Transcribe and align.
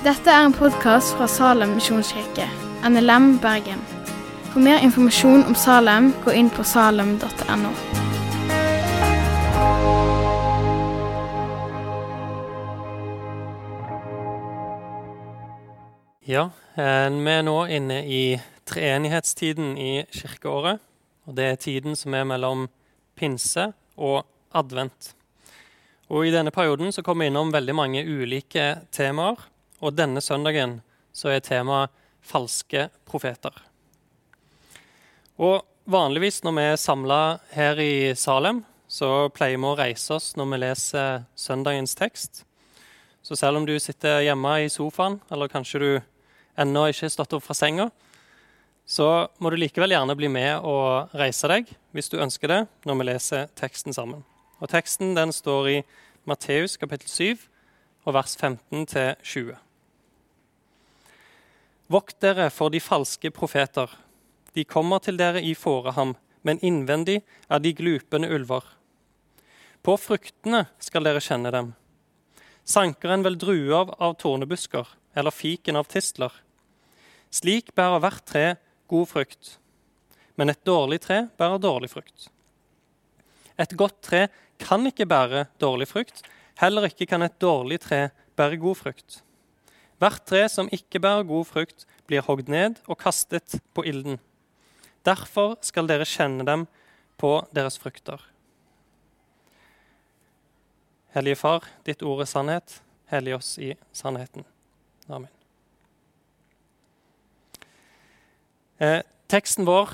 Dette 0.00 0.32
er 0.32 0.46
en 0.46 0.54
podkast 0.56 1.10
fra 1.12 1.26
Salem 1.28 1.74
misjonskirke, 1.76 2.46
NLM 2.88 3.34
Bergen. 3.42 3.82
For 4.48 4.62
mer 4.64 4.80
informasjon 4.80 5.42
om 5.44 5.52
Salem, 5.52 6.06
gå 6.24 6.32
inn 6.40 6.48
på 6.48 6.64
salem.no. 6.64 7.72
Ja, 16.24 16.46
eh, 16.80 17.10
vi 17.12 17.36
er 17.36 17.44
nå 17.44 17.58
inne 17.68 18.00
i 18.08 18.24
treenighetstiden 18.72 19.76
i 19.76 19.92
kirkeåret. 20.08 20.80
Og 21.28 21.36
det 21.36 21.44
er 21.50 21.62
tiden 21.68 21.92
som 21.92 22.16
er 22.16 22.24
mellom 22.24 22.70
pinse 23.20 23.74
og 24.00 24.24
advent. 24.56 25.12
Og 26.08 26.24
I 26.24 26.32
denne 26.32 26.56
perioden 26.56 26.88
så 26.88 27.04
kommer 27.04 27.28
vi 27.28 27.34
innom 27.34 27.52
veldig 27.52 27.76
mange 27.76 28.08
ulike 28.08 28.78
temaer. 28.96 29.49
Og 29.80 29.96
denne 29.96 30.20
søndagen 30.20 30.78
så 31.12 31.32
er 31.32 31.44
temaet 31.44 31.92
falske 32.20 32.88
profeter. 33.08 33.54
Og 35.40 35.64
Vanligvis 35.90 36.44
når 36.44 36.52
vi 36.54 36.64
er 36.70 36.76
samla 36.78 37.20
her 37.50 37.78
i 37.82 38.12
Salem, 38.14 38.60
så 38.86 39.26
pleier 39.34 39.58
vi 39.58 39.66
å 39.66 39.78
reise 39.78 40.12
oss 40.14 40.28
når 40.38 40.46
vi 40.52 40.58
leser 40.62 41.24
søndagens 41.34 41.96
tekst. 41.98 42.44
Så 43.26 43.34
selv 43.34 43.58
om 43.58 43.66
du 43.66 43.72
sitter 43.82 44.20
hjemme 44.22 44.52
i 44.62 44.68
sofaen, 44.70 45.18
eller 45.32 45.50
kanskje 45.50 45.80
du 45.82 45.88
ennå 46.60 46.84
ikke 46.92 47.08
har 47.08 47.14
stått 47.16 47.34
opp 47.34 47.42
fra 47.42 47.56
senga, 47.58 47.88
så 48.86 49.26
må 49.42 49.50
du 49.50 49.58
likevel 49.58 49.96
gjerne 49.96 50.14
bli 50.18 50.30
med 50.30 50.62
og 50.62 51.10
reise 51.18 51.50
deg 51.50 51.74
hvis 51.96 52.12
du 52.12 52.20
ønsker 52.22 52.52
det, 52.52 52.60
når 52.86 53.00
vi 53.00 53.08
leser 53.10 53.50
teksten 53.58 53.96
sammen. 53.96 54.22
Og 54.62 54.70
Teksten 54.70 55.16
den 55.18 55.34
står 55.34 55.72
i 55.72 55.76
Matteus 56.28 56.78
kapittel 56.78 57.10
7 57.10 57.48
og 58.06 58.14
vers 58.14 58.36
15-20. 58.38 59.56
Vokt 61.90 62.20
dere 62.22 62.52
for 62.54 62.70
de 62.70 62.78
falske 62.78 63.32
profeter. 63.34 63.90
De 64.54 64.62
kommer 64.62 65.02
til 65.02 65.16
dere 65.18 65.40
i 65.42 65.56
fåreham, 65.58 66.12
men 66.46 66.60
innvendig 66.62 67.16
er 67.50 67.62
de 67.62 67.72
glupende 67.74 68.28
ulver. 68.30 68.62
På 69.82 69.96
fruktene 69.98 70.68
skal 70.78 71.08
dere 71.08 71.22
kjenne 71.24 71.50
dem. 71.50 71.72
Sanker 72.62 73.10
en 73.10 73.24
vel 73.26 73.38
druer 73.40 73.90
av 73.98 74.14
tornebusker, 74.20 74.86
eller 75.18 75.34
fiken 75.34 75.80
av 75.80 75.88
tistler? 75.90 76.30
Slik 77.34 77.72
bærer 77.74 78.02
hvert 78.04 78.22
tre 78.26 78.44
god 78.90 79.08
frukt, 79.10 79.56
men 80.38 80.52
et 80.52 80.62
dårlig 80.66 81.00
tre 81.02 81.24
bærer 81.38 81.58
dårlig 81.62 81.90
frukt. 81.90 82.28
Et 83.58 83.74
godt 83.74 83.98
tre 84.06 84.22
kan 84.62 84.86
ikke 84.86 85.08
bære 85.10 85.48
dårlig 85.58 85.90
frukt, 85.90 86.22
heller 86.62 86.86
ikke 86.86 87.08
kan 87.10 87.26
et 87.26 87.38
dårlig 87.42 87.80
tre 87.82 88.00
bære 88.38 88.60
god 88.62 88.78
frukt. 88.78 89.20
Hvert 90.00 90.24
tre 90.24 90.46
som 90.48 90.70
ikke 90.72 91.00
bærer 91.02 91.26
god 91.28 91.44
frukt, 91.44 91.84
blir 92.08 92.24
hogd 92.24 92.48
ned 92.48 92.78
og 92.88 92.98
kastet 93.02 93.58
på 93.76 93.84
ilden. 93.84 94.16
Derfor 95.04 95.58
skal 95.64 95.88
dere 95.88 96.08
kjenne 96.08 96.46
dem 96.48 96.66
på 97.20 97.34
deres 97.52 97.76
frukter. 97.80 98.20
Hellige 101.12 101.36
Far, 101.36 101.66
ditt 101.84 102.02
ord 102.06 102.22
er 102.24 102.30
sannhet. 102.30 102.78
Hellig 103.10 103.34
oss 103.36 103.56
i 103.58 103.74
sannheten. 103.92 104.46
Amen. 105.10 105.28
Eh, 108.80 109.02
teksten 109.28 109.66
vår 109.68 109.92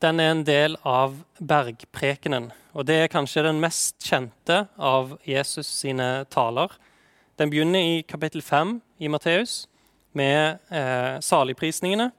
den 0.00 0.20
er 0.20 0.30
en 0.32 0.44
del 0.44 0.76
av 0.86 1.16
bergprekenen. 1.40 2.52
og 2.72 2.86
Det 2.86 2.94
er 3.02 3.12
kanskje 3.12 3.42
den 3.48 3.60
mest 3.60 3.98
kjente 4.04 4.68
av 4.78 5.18
Jesus 5.26 5.66
sine 5.66 6.24
taler. 6.30 6.70
Den 7.36 7.50
begynner 7.50 7.80
i 7.80 8.02
kapittel 8.02 8.42
5 8.42 8.78
i 9.00 9.08
Matteus 9.08 9.64
med 10.16 10.60
eh, 10.68 11.16
saligprisningene. 11.24 12.10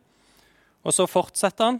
Og 0.82 0.96
så 0.96 1.06
fortsetter 1.10 1.70
han 1.70 1.80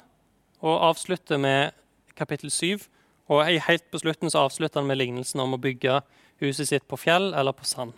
og 0.62 0.84
avslutter 0.92 1.42
med 1.42 1.74
kapittel 2.18 2.52
7. 2.54 2.86
Og 3.32 3.44
helt 3.48 3.88
på 3.92 4.02
slutten 4.02 4.30
så 4.30 4.46
avslutter 4.46 4.82
han 4.82 4.90
med 4.90 5.00
lignelsen 5.02 5.42
om 5.42 5.56
å 5.56 5.62
bygge 5.62 6.02
huset 6.44 6.70
sitt 6.70 6.88
på 6.90 7.00
fjell 7.00 7.32
eller 7.34 7.56
på 7.56 7.66
sand. 7.66 7.96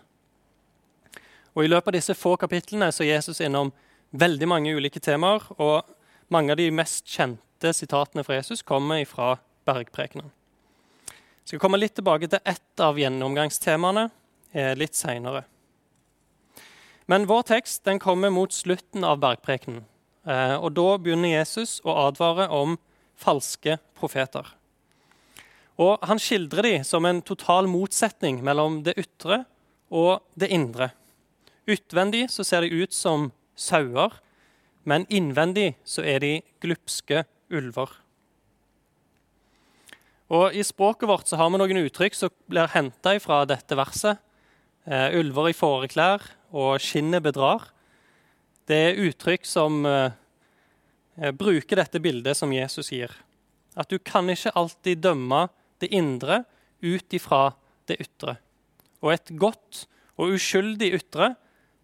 Og 1.53 1.65
I 1.65 1.69
løpet 1.69 1.91
av 1.91 1.97
disse 1.97 2.15
få 2.17 2.35
kapitlene 2.39 2.89
så 2.93 3.03
er 3.03 3.17
Jesus 3.17 3.41
innom 3.43 3.73
veldig 4.11 4.47
mange 4.49 4.73
ulike 4.73 5.01
temaer. 5.03 5.43
Og 5.59 5.83
mange 6.33 6.55
av 6.55 6.61
de 6.61 6.71
mest 6.73 7.05
kjente 7.09 7.73
sitatene 7.75 8.23
fra 8.25 8.39
Jesus 8.39 8.63
kommer 8.65 9.03
fra 9.09 9.35
bergprekenen. 9.67 10.31
Jeg 11.43 11.55
skal 11.55 11.65
komme 11.65 11.79
litt 11.79 11.97
tilbake 11.97 12.29
til 12.31 12.39
ett 12.47 12.81
av 12.81 12.97
gjennomgangstemaene 12.99 14.07
Eh, 14.53 14.75
litt 14.77 14.93
seinere. 14.93 15.47
Men 17.05 17.27
vår 17.27 17.43
tekst 17.51 17.83
den 17.83 17.99
kommer 17.99 18.31
mot 18.31 18.53
slutten 18.53 19.03
av 19.03 19.19
bergprekenen. 19.19 19.83
Eh, 20.27 20.55
og 20.55 20.73
Da 20.73 20.97
begynner 20.97 21.35
Jesus 21.35 21.81
å 21.83 21.95
advare 22.07 22.47
om 22.49 22.77
falske 23.19 23.77
profeter. 23.95 24.47
Og 25.77 25.99
Han 26.05 26.19
skildrer 26.19 26.63
de 26.63 26.83
som 26.83 27.05
en 27.05 27.21
total 27.21 27.67
motsetning 27.67 28.43
mellom 28.43 28.83
det 28.83 28.95
ytre 28.97 29.45
og 29.91 30.21
det 30.35 30.49
indre. 30.49 30.91
Utvendig 31.67 32.29
så 32.31 32.43
ser 32.43 32.61
de 32.61 32.83
ut 32.83 32.93
som 32.93 33.31
sauer, 33.55 34.11
men 34.83 35.05
innvendig 35.09 35.75
så 35.83 36.03
er 36.03 36.19
de 36.19 36.41
glupske 36.61 37.23
ulver. 37.51 37.89
Og 40.33 40.55
I 40.55 40.63
språket 40.63 41.07
vårt 41.07 41.27
så 41.27 41.37
har 41.37 41.51
vi 41.51 41.59
noen 41.61 41.83
uttrykk 41.85 42.15
som 42.15 42.33
blir 42.49 42.71
henta 42.73 43.19
fra 43.19 43.43
dette 43.45 43.75
verset. 43.77 44.17
Uh, 44.83 45.15
ulver 45.15 45.47
i 45.47 45.55
fåreklær 45.55 46.25
og 46.53 46.77
skinnet 46.81 47.23
bedrar. 47.25 47.65
Det 48.69 48.77
er 48.77 49.01
uttrykk 49.07 49.47
som 49.49 49.81
uh, 49.85 50.13
bruker 51.35 51.81
dette 51.81 52.01
bildet 52.03 52.37
som 52.37 52.53
Jesus 52.53 52.93
gir. 52.93 53.11
At 53.75 53.89
du 53.89 53.97
kan 53.97 54.29
ikke 54.29 54.53
alltid 54.55 55.01
dømme 55.03 55.47
det 55.81 55.89
indre 55.91 56.43
ut 56.83 57.15
ifra 57.15 57.55
det 57.89 57.97
ytre. 58.05 58.37
Og 59.03 59.15
et 59.15 59.33
godt 59.39 59.85
og 60.15 60.37
uskyldig 60.37 60.93
ytre 60.99 61.33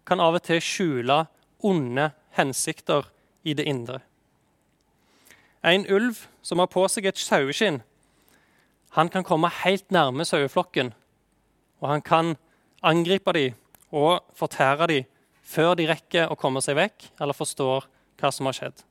kan 0.06 0.22
av 0.22 0.38
og 0.38 0.44
til 0.46 0.62
skjule 0.62 1.24
onde 1.66 2.10
hensikter 2.38 3.10
i 3.44 3.54
det 3.58 3.66
indre. 3.68 4.00
En 5.66 5.84
ulv 5.92 6.22
som 6.42 6.62
har 6.62 6.70
på 6.72 6.86
seg 6.88 7.10
et 7.10 7.20
saueskinn, 7.20 7.82
han 8.96 9.10
kan 9.12 9.26
komme 9.26 9.50
helt 9.62 9.90
nærme 9.92 10.24
saueflokken. 10.24 10.94
Og 11.80 11.88
han 11.88 12.02
kan 12.02 12.36
angripe 12.82 13.32
dem 13.36 13.58
og 13.90 14.22
fortære 14.38 14.86
dem 14.90 15.08
før 15.50 15.74
de 15.78 15.88
rekker 15.90 16.30
å 16.30 16.38
komme 16.38 16.62
seg 16.62 16.78
vekk 16.78 17.10
eller 17.20 17.36
forstår 17.36 17.88
hva 18.20 18.30
som 18.34 18.46
har 18.46 18.56
skjedd. 18.56 18.84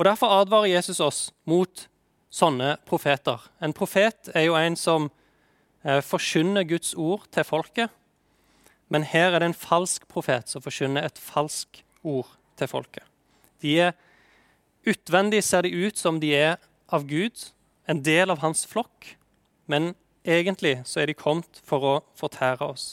Og 0.00 0.06
Derfor 0.08 0.34
advarer 0.40 0.72
Jesus 0.72 1.00
oss 1.04 1.30
mot 1.46 1.86
sånne 2.32 2.76
profeter. 2.88 3.38
En 3.62 3.74
profet 3.76 4.32
er 4.34 4.48
jo 4.48 4.56
en 4.58 4.76
som 4.78 5.10
eh, 5.84 6.00
forkynner 6.02 6.66
Guds 6.66 6.94
ord 6.98 7.28
til 7.30 7.46
folket. 7.46 7.92
Men 8.90 9.06
her 9.06 9.30
er 9.30 9.42
det 9.42 9.52
en 9.52 9.56
falsk 9.56 10.08
profet 10.10 10.50
som 10.50 10.64
forkynner 10.64 11.06
et 11.06 11.20
falsk 11.20 11.84
ord 12.02 12.32
til 12.58 12.72
folket. 12.72 13.06
De 13.62 13.76
er 13.88 13.94
Utvendig 14.82 15.44
ser 15.46 15.62
de 15.62 15.70
ut 15.86 15.94
som 15.94 16.16
de 16.18 16.32
er 16.34 16.56
av 16.90 17.04
Gud, 17.06 17.38
en 17.86 18.00
del 18.02 18.32
av 18.34 18.40
hans 18.42 18.64
flokk, 18.66 19.12
men 19.70 19.92
Egentlig 20.22 20.80
så 20.86 21.02
er 21.02 21.10
de 21.10 21.18
kommet 21.18 21.60
for 21.66 21.86
å 21.86 21.94
fortære 22.18 22.66
oss. 22.66 22.86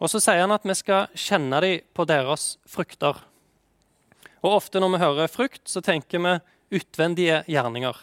Og 0.00 0.08
så 0.08 0.20
sier 0.22 0.40
han 0.40 0.54
at 0.54 0.64
vi 0.64 0.76
skal 0.78 1.10
kjenne 1.18 1.60
dem 1.60 1.82
på 1.96 2.06
deres 2.08 2.54
frukter. 2.68 3.18
Og 4.40 4.56
Ofte 4.56 4.80
når 4.80 4.94
vi 4.94 5.02
hører 5.02 5.32
frukt, 5.32 5.66
så 5.68 5.82
tenker 5.84 6.22
vi 6.24 6.38
utvendige 6.80 7.42
gjerninger. 7.50 7.96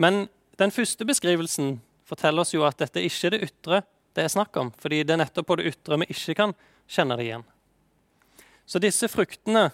Men 0.00 0.26
den 0.58 0.72
første 0.74 1.06
beskrivelsen 1.06 1.76
forteller 2.08 2.42
oss 2.42 2.54
jo 2.54 2.64
at 2.66 2.80
dette 2.80 3.04
ikke 3.04 3.28
er 3.28 3.36
det 3.36 3.46
ytre 3.50 3.82
det 4.12 4.24
er 4.24 4.32
snakk 4.32 4.56
om. 4.56 4.72
fordi 4.76 5.02
det 5.04 5.14
er 5.14 5.22
nettopp 5.22 5.46
på 5.46 5.56
det 5.56 5.70
ytre 5.72 5.98
vi 6.02 6.10
ikke 6.12 6.34
kan 6.36 6.54
kjenne 6.88 7.16
det 7.16 7.24
igjen. 7.24 7.44
Så 8.66 8.78
disse 8.78 9.08
fruktene 9.08 9.70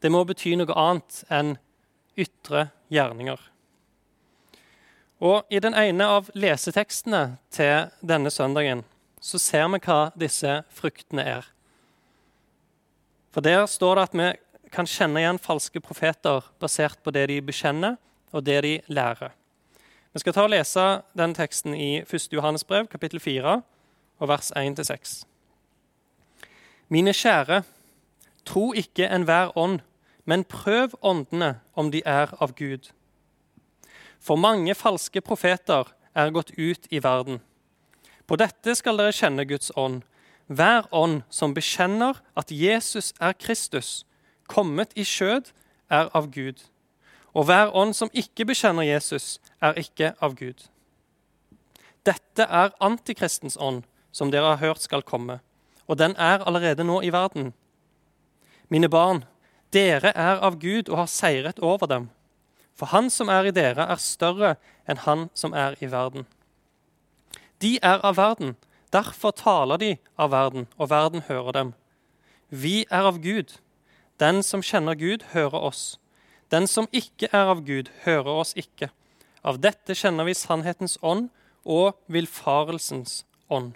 det 0.00 0.10
må 0.12 0.24
bety 0.24 0.54
noe 0.56 0.76
annet 0.76 1.24
enn 1.28 1.56
ytre 2.16 2.70
gjerninger. 2.92 3.40
Og 5.20 5.44
I 5.52 5.60
den 5.60 5.76
ene 5.76 6.06
av 6.08 6.30
lesetekstene 6.32 7.36
til 7.52 7.90
denne 8.00 8.30
søndagen 8.32 8.86
så 9.20 9.36
ser 9.36 9.66
vi 9.68 9.80
hva 9.84 9.98
disse 10.16 10.62
fruktene 10.72 11.26
er. 11.28 11.48
For 13.30 13.44
Der 13.44 13.66
står 13.68 13.94
det 13.94 14.04
at 14.08 14.14
vi 14.16 14.28
kan 14.72 14.88
kjenne 14.88 15.20
igjen 15.20 15.38
falske 15.38 15.80
profeter 15.80 16.46
basert 16.58 17.02
på 17.04 17.12
det 17.12 17.26
de 17.28 17.40
bekjenner, 17.44 17.98
og 18.32 18.46
det 18.46 18.62
de 18.64 18.80
lærer. 18.88 19.34
Vi 20.12 20.22
skal 20.22 20.32
ta 20.32 20.44
og 20.46 20.50
lese 20.50 21.02
den 21.14 21.34
teksten 21.34 21.74
i 21.74 22.00
1. 22.00 22.32
Johannes 22.32 22.64
brev, 22.64 22.86
kapittel 22.88 23.20
4, 23.20 23.60
og 24.18 24.28
vers 24.28 24.50
1-6. 24.56 25.24
Mine 26.88 27.12
kjære, 27.12 27.62
tro 28.46 28.72
ikke 28.72 29.06
enhver 29.06 29.52
ånd, 29.58 29.80
men 30.24 30.44
prøv 30.44 30.96
åndene 31.02 31.60
om 31.74 31.90
de 31.90 32.02
er 32.06 32.32
av 32.40 32.56
Gud 32.56 32.90
for 34.20 34.36
mange 34.36 34.74
falske 34.76 35.22
profeter 35.24 35.88
er 36.14 36.30
gått 36.30 36.52
ut 36.58 36.86
i 36.90 37.00
verden. 37.02 37.40
På 38.26 38.36
dette 38.38 38.76
skal 38.78 39.00
dere 39.00 39.16
kjenne 39.16 39.46
Guds 39.48 39.72
ånd. 39.76 40.02
hver 40.50 40.86
ånd 40.90 41.22
som 41.30 41.54
bekjenner 41.54 42.18
at 42.34 42.50
Jesus 42.50 43.12
er 43.20 43.32
Kristus, 43.32 44.04
kommet 44.48 44.90
i 44.98 45.04
skjød, 45.04 45.52
er 45.90 46.10
av 46.14 46.26
Gud. 46.30 46.58
Og 47.34 47.44
hver 47.46 47.70
ånd 47.70 47.94
som 47.94 48.10
ikke 48.12 48.44
bekjenner 48.44 48.82
Jesus, 48.82 49.38
er 49.62 49.78
ikke 49.78 50.14
av 50.20 50.34
Gud. 50.34 50.66
Dette 52.02 52.42
er 52.42 52.74
antikristens 52.80 53.56
ånd, 53.60 53.84
som 54.12 54.30
dere 54.30 54.56
har 54.56 54.62
hørt 54.62 54.82
skal 54.82 55.02
komme, 55.02 55.38
og 55.86 55.98
den 55.98 56.16
er 56.18 56.42
allerede 56.42 56.84
nå 56.84 57.00
i 57.02 57.12
verden. 57.12 57.52
Mine 58.68 58.88
barn, 58.88 59.24
dere 59.72 60.10
er 60.14 60.42
av 60.42 60.58
Gud 60.58 60.88
og 60.88 60.96
har 61.04 61.06
seiret 61.06 61.58
over 61.58 61.86
dem. 61.86 62.10
For 62.80 62.88
han 62.88 63.10
som 63.12 63.28
er 63.28 63.44
i 63.44 63.52
dere, 63.52 63.84
er 63.92 64.00
større 64.00 64.54
enn 64.88 65.02
han 65.04 65.26
som 65.36 65.52
er 65.52 65.74
i 65.84 65.88
verden. 65.92 66.24
De 67.60 67.74
er 67.84 68.00
av 68.00 68.16
verden, 68.16 68.54
derfor 68.88 69.34
taler 69.36 69.76
de 69.76 69.90
av 70.16 70.30
verden, 70.32 70.64
og 70.80 70.88
verden 70.88 71.26
hører 71.28 71.52
dem. 71.58 71.74
Vi 72.48 72.86
er 72.88 73.10
av 73.10 73.20
Gud. 73.20 73.58
Den 74.16 74.40
som 74.42 74.64
kjenner 74.64 74.96
Gud, 74.96 75.28
hører 75.34 75.60
oss. 75.60 76.00
Den 76.48 76.64
som 76.66 76.88
ikke 76.88 77.28
er 77.36 77.52
av 77.52 77.60
Gud, 77.68 77.92
hører 78.06 78.40
oss 78.46 78.54
ikke. 78.56 78.88
Av 79.44 79.60
dette 79.60 79.92
kjenner 79.92 80.24
vi 80.24 80.32
sannhetens 80.34 80.96
ånd 81.04 81.28
og 81.68 82.00
villfarelsens 82.08 83.26
ånd. 83.52 83.74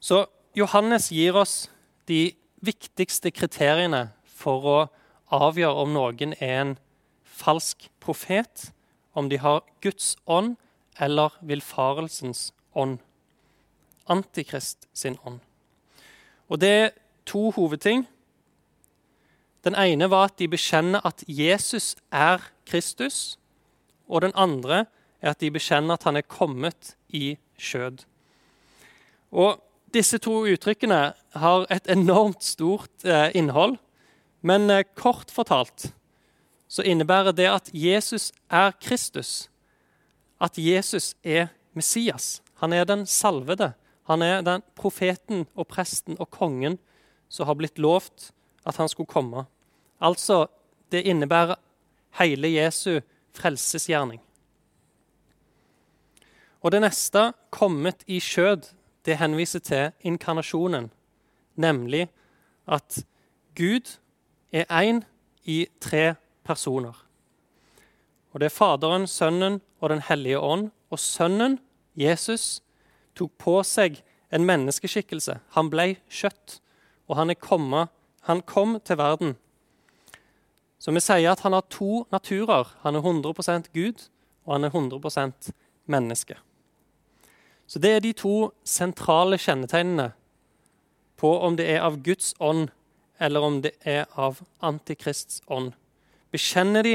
Så 0.00 0.24
Johannes 0.56 1.12
gir 1.12 1.36
oss 1.36 1.66
de 2.08 2.32
viktigste 2.64 3.28
kriteriene 3.36 4.06
for 4.24 4.64
å 4.64 4.78
avgjøre 5.32 5.84
om 5.84 5.92
noen 5.94 6.34
er 6.40 6.60
en 6.60 6.74
falsk 7.24 7.88
profet, 8.00 8.70
om 9.14 9.28
de 9.30 9.38
har 9.38 9.62
Guds 9.80 10.16
ånd 10.26 10.56
eller 11.00 11.34
villfarelsens 11.40 12.52
ånd. 12.74 12.98
Antikrist 14.10 14.88
sin 14.92 15.18
ånd. 15.24 15.40
Og 16.48 16.60
det 16.60 16.70
er 16.70 16.90
to 17.26 17.50
hovedting. 17.56 18.04
Den 19.64 19.74
ene 19.74 20.10
var 20.10 20.28
at 20.28 20.38
de 20.38 20.48
bekjenner 20.48 21.00
at 21.06 21.24
Jesus 21.28 21.94
er 22.12 22.42
Kristus. 22.66 23.38
Og 24.08 24.22
den 24.22 24.34
andre 24.34 24.84
er 25.22 25.32
at 25.32 25.40
de 25.40 25.50
bekjenner 25.50 25.96
at 25.96 26.04
han 26.04 26.16
er 26.20 26.28
kommet 26.28 26.96
i 27.08 27.36
skjød. 27.56 28.04
Og 29.32 29.62
disse 29.94 30.18
to 30.18 30.42
uttrykkene 30.44 31.14
har 31.34 31.66
et 31.72 31.88
enormt 31.90 32.44
stort 32.44 33.04
eh, 33.04 33.30
innhold. 33.34 33.78
Men 34.44 34.68
eh, 34.70 34.84
kort 34.96 35.32
fortalt 35.32 35.88
så 36.68 36.84
innebærer 36.84 37.32
det 37.32 37.46
at 37.48 37.70
Jesus 37.72 38.32
er 38.50 38.74
Kristus, 38.82 39.48
at 40.40 40.58
Jesus 40.58 41.14
er 41.24 41.48
Messias. 41.72 42.42
Han 42.60 42.72
er 42.72 42.84
den 42.84 43.06
salvede. 43.06 43.72
Han 44.04 44.22
er 44.22 44.42
den 44.44 44.62
profeten 44.76 45.46
og 45.54 45.68
presten 45.68 46.18
og 46.20 46.30
kongen 46.30 46.78
som 47.28 47.48
har 47.48 47.56
blitt 47.56 47.80
lovt 47.80 48.32
at 48.68 48.76
han 48.76 48.88
skulle 48.88 49.08
komme. 49.08 49.46
Altså, 50.00 50.46
det 50.92 51.06
innebærer 51.08 51.56
hele 52.20 52.52
Jesu 52.52 53.00
frelsesgjerning. 53.34 54.20
Og 56.60 56.72
det 56.72 56.80
neste, 56.80 57.32
'kommet 57.50 58.04
i 58.06 58.20
skjød', 58.20 58.72
det 59.04 59.16
henviser 59.16 59.58
til 59.58 59.92
inkarnasjonen, 60.00 60.90
nemlig 61.56 62.08
at 62.66 63.04
Gud 63.54 63.98
er 64.54 64.70
én 64.70 65.02
i 65.44 65.66
tre 65.80 66.14
personer. 66.44 66.94
Og 68.32 68.40
Det 68.40 68.46
er 68.46 68.56
Faderen, 68.56 69.06
Sønnen 69.06 69.60
og 69.80 69.90
Den 69.90 70.02
hellige 70.02 70.40
ånd. 70.40 70.70
Og 70.90 70.98
Sønnen, 70.98 71.58
Jesus, 71.96 72.62
tok 73.14 73.30
på 73.38 73.62
seg 73.62 74.02
en 74.32 74.46
menneskeskikkelse. 74.46 75.38
Han 75.54 75.70
ble 75.70 75.96
kjøtt, 76.10 76.60
og 77.08 77.16
han, 77.16 77.34
kommet, 77.34 77.88
han 78.22 78.42
kom 78.42 78.80
til 78.84 78.98
verden. 78.98 79.36
Så 80.78 80.90
vi 80.92 81.00
sier 81.00 81.30
at 81.30 81.40
han 81.40 81.52
har 81.52 81.62
to 81.70 82.06
naturer. 82.12 82.74
Han 82.82 82.96
er 82.96 83.00
100% 83.00 83.70
Gud, 83.74 84.08
og 84.44 84.52
han 84.54 84.64
er 84.64 84.70
100% 84.70 85.52
menneske. 85.86 86.36
Så 87.66 87.78
det 87.78 87.90
er 87.90 88.00
de 88.00 88.12
to 88.12 88.50
sentrale 88.64 89.38
kjennetegnene 89.38 90.10
på 91.16 91.30
om 91.40 91.56
det 91.56 91.70
er 91.70 91.84
av 91.86 92.02
Guds 92.04 92.34
ånd 92.40 92.68
eller 93.18 93.40
om 93.40 93.60
det 93.62 93.74
er 93.80 94.06
av 94.16 94.40
Antikrists 94.64 95.42
ånd. 95.46 95.72
Bekjenner 96.34 96.82
de 96.82 96.94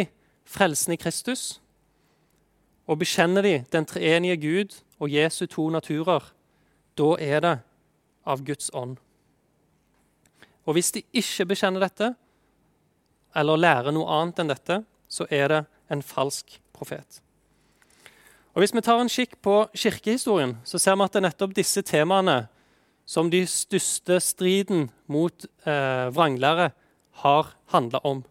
frelsen 0.50 0.94
i 0.94 1.00
Kristus, 1.00 1.60
og 2.90 3.00
bekjenner 3.00 3.46
de 3.46 3.56
den 3.72 3.86
treenige 3.86 4.40
Gud 4.42 4.80
og 5.00 5.14
Jesu 5.14 5.46
to 5.46 5.70
naturer, 5.70 6.24
da 6.98 7.10
er 7.22 7.44
det 7.46 7.56
av 8.26 8.42
Guds 8.46 8.72
ånd. 8.74 8.98
Og 10.66 10.76
hvis 10.76 10.92
de 10.92 11.06
ikke 11.14 11.48
bekjenner 11.54 11.86
dette, 11.86 12.12
eller 13.38 13.62
lærer 13.62 13.94
noe 13.94 14.10
annet 14.10 14.42
enn 14.42 14.52
dette, 14.52 14.82
så 15.10 15.26
er 15.30 15.48
det 15.54 15.64
en 15.90 16.02
falsk 16.06 16.60
profet. 16.74 17.22
Og 18.54 18.62
Hvis 18.62 18.74
vi 18.76 18.82
tar 18.82 19.00
en 19.00 19.10
kikk 19.10 19.38
på 19.42 19.70
kirkehistorien, 19.78 20.58
så 20.66 20.80
ser 20.82 20.98
vi 20.98 21.06
at 21.06 21.14
det 21.14 21.22
er 21.22 21.28
nettopp 21.30 21.54
disse 21.56 21.82
temaene 21.86 22.48
som 23.10 23.32
de 23.34 23.42
største 23.50 24.20
striden 24.22 24.90
mot 25.10 25.46
eh, 25.66 26.08
vranglære 26.14 26.70
har 27.24 27.54
handla 27.74 28.02
om. 28.06 28.22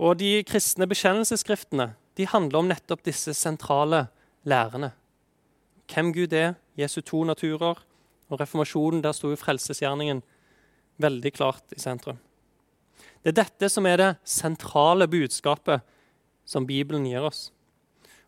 Og 0.00 0.16
de 0.20 0.40
kristne 0.48 0.88
bekjennelsesskriftene 0.88 1.90
de 2.16 2.28
handler 2.28 2.62
om 2.62 2.70
nettopp 2.70 3.04
disse 3.04 3.34
sentrale 3.36 4.06
lærene. 4.48 4.94
Hvem 5.92 6.12
Gud 6.16 6.32
er, 6.32 6.54
Jesu 6.76 7.02
to 7.04 7.22
naturer, 7.24 7.82
og 8.26 8.40
reformasjonen, 8.40 9.02
der 9.04 9.14
sto 9.14 9.30
jo 9.30 9.38
frelsesgjerningen 9.38 10.22
veldig 10.98 11.32
klart 11.36 11.76
i 11.76 11.80
sentrum. 11.80 12.18
Det 13.22 13.34
er 13.34 13.42
dette 13.42 13.68
som 13.70 13.86
er 13.86 14.00
det 14.00 14.08
sentrale 14.24 15.06
budskapet 15.10 15.84
som 16.48 16.66
Bibelen 16.66 17.06
gir 17.06 17.26
oss. 17.28 17.50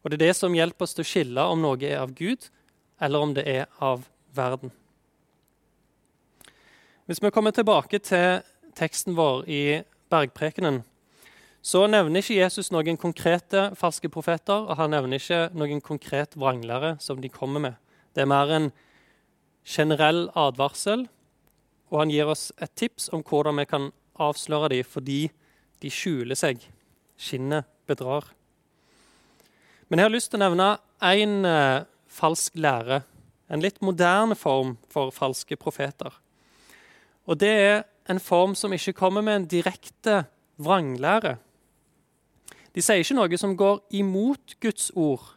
Og 0.04 0.10
det 0.10 0.20
er 0.20 0.28
det 0.28 0.36
som 0.38 0.54
hjelper 0.54 0.84
oss 0.84 0.94
til 0.94 1.06
å 1.06 1.08
skille 1.08 1.48
om 1.50 1.64
noe 1.64 1.80
er 1.82 2.02
av 2.02 2.12
Gud, 2.14 2.50
eller 3.00 3.24
om 3.24 3.34
det 3.34 3.46
er 3.48 3.66
av 3.80 4.06
verden. 4.34 4.72
Hvis 7.08 7.22
vi 7.22 7.30
kommer 7.32 7.54
tilbake 7.56 7.98
til 8.04 8.42
teksten 8.76 9.16
vår 9.16 9.46
i 9.48 9.62
Bergprekenen, 10.12 10.82
så 11.62 11.86
nevner 11.90 12.22
ikke 12.22 12.38
Jesus 12.38 12.70
noen 12.72 12.98
konkrete 13.00 13.70
falske 13.76 14.10
profeter, 14.12 14.68
og 14.68 14.76
han 14.78 14.92
nevner 14.94 15.18
ikke 15.18 15.48
noen 15.58 15.80
konkret 15.84 16.36
vranglere 16.38 16.96
som 17.02 17.20
de 17.20 17.30
kommer 17.32 17.64
med. 17.64 17.78
Det 18.14 18.22
er 18.22 18.30
mer 18.30 18.52
en 18.54 18.70
generell 19.68 20.28
advarsel, 20.38 21.06
og 21.88 22.02
han 22.02 22.12
gir 22.12 22.28
oss 22.28 22.50
et 22.60 22.72
tips 22.76 23.08
om 23.16 23.24
hvordan 23.24 23.58
vi 23.60 23.66
kan 23.68 23.90
avsløre 24.20 24.70
dem 24.72 24.86
fordi 24.86 25.20
de 25.82 25.90
skjuler 25.92 26.38
seg. 26.38 26.60
Skinnet 27.18 27.66
bedrar. 27.88 28.28
Men 29.88 30.00
jeg 30.00 30.08
har 30.08 30.14
lyst 30.14 30.30
til 30.32 30.40
å 30.40 30.44
nevne 30.44 30.68
én 31.04 31.40
falsk 32.08 32.56
lære. 32.56 33.02
En 33.48 33.62
litt 33.64 33.80
moderne 33.84 34.36
form 34.36 34.76
for 34.92 35.12
falske 35.14 35.56
profeter. 35.56 36.12
Og 37.28 37.38
det 37.40 37.52
er 37.52 37.82
en 38.08 38.20
form 38.20 38.54
som 38.56 38.72
ikke 38.72 38.96
kommer 38.96 39.24
med 39.24 39.36
en 39.36 39.48
direkte 39.48 40.22
vranglære. 40.56 41.36
De 42.74 42.84
sier 42.84 43.02
ikke 43.02 43.16
noe 43.16 43.40
som 43.40 43.56
går 43.56 43.80
imot 43.96 44.56
Guds 44.62 44.90
ord 44.94 45.34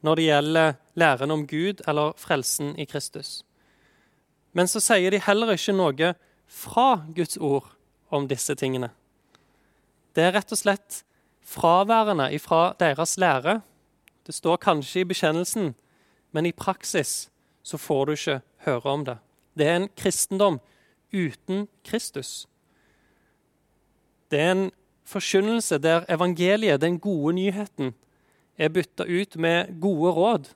når 0.00 0.16
det 0.16 0.24
gjelder 0.24 0.74
læren 0.96 1.30
om 1.34 1.46
Gud 1.46 1.82
eller 1.88 2.14
frelsen 2.16 2.72
i 2.80 2.86
Kristus. 2.88 3.42
Men 4.52 4.68
så 4.68 4.80
sier 4.82 5.12
de 5.12 5.20
heller 5.22 5.52
ikke 5.54 5.76
noe 5.76 6.14
fra 6.50 6.88
Guds 7.14 7.36
ord 7.36 7.68
om 8.10 8.26
disse 8.30 8.54
tingene. 8.58 8.90
Det 10.16 10.24
er 10.24 10.34
rett 10.34 10.50
og 10.50 10.58
slett 10.58 11.02
fraværende 11.46 12.30
ifra 12.34 12.72
deres 12.80 13.16
lære. 13.20 13.60
Det 14.30 14.36
står 14.38 14.60
kanskje 14.62 15.02
i 15.02 15.08
bekjennelsen 15.10 15.72
men 16.30 16.46
i 16.46 16.52
praksis 16.52 17.30
så 17.62 17.78
får 17.78 18.06
du 18.06 18.12
ikke 18.14 18.40
høre 18.66 18.92
om 18.92 19.04
det. 19.04 19.16
Det 19.58 19.66
er 19.66 19.80
en 19.80 19.88
kristendom 19.98 20.60
uten 21.12 21.66
Kristus. 21.84 22.46
Det 24.30 24.38
er 24.38 24.52
en 24.52 24.70
forkynnelse 25.04 25.80
der 25.82 26.06
evangeliet, 26.08 26.80
den 26.80 27.00
gode 27.02 27.34
nyheten, 27.34 27.94
er 28.58 28.68
bytta 28.68 29.04
ut 29.04 29.36
med 29.36 29.80
gode 29.80 30.12
råd. 30.12 30.48